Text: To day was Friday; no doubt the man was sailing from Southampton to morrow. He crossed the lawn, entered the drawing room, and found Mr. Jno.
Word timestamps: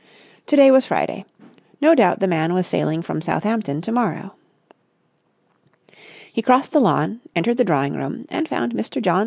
To 0.47 0.55
day 0.55 0.71
was 0.71 0.87
Friday; 0.87 1.25
no 1.79 1.93
doubt 1.93 2.21
the 2.21 2.27
man 2.27 2.55
was 2.55 2.65
sailing 2.65 3.03
from 3.03 3.21
Southampton 3.21 3.81
to 3.81 3.91
morrow. 3.91 4.33
He 6.33 6.41
crossed 6.41 6.71
the 6.71 6.81
lawn, 6.81 7.21
entered 7.35 7.57
the 7.57 7.63
drawing 7.63 7.93
room, 7.93 8.25
and 8.29 8.49
found 8.49 8.73
Mr. 8.73 8.99
Jno. 8.99 9.19